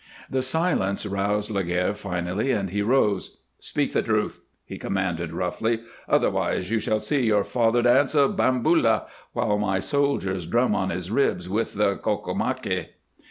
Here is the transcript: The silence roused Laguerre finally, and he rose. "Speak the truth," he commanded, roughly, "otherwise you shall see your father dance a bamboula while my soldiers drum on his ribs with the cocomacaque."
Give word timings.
The 0.31 0.41
silence 0.41 1.05
roused 1.05 1.51
Laguerre 1.51 1.93
finally, 1.93 2.49
and 2.49 2.71
he 2.71 2.81
rose. 2.81 3.37
"Speak 3.59 3.93
the 3.93 4.01
truth," 4.01 4.41
he 4.65 4.79
commanded, 4.79 5.31
roughly, 5.31 5.81
"otherwise 6.09 6.71
you 6.71 6.79
shall 6.79 6.99
see 6.99 7.27
your 7.27 7.43
father 7.43 7.83
dance 7.83 8.15
a 8.15 8.27
bamboula 8.27 9.05
while 9.33 9.59
my 9.59 9.79
soldiers 9.79 10.47
drum 10.47 10.73
on 10.73 10.89
his 10.89 11.11
ribs 11.11 11.47
with 11.47 11.75
the 11.75 11.97
cocomacaque." 11.97 12.95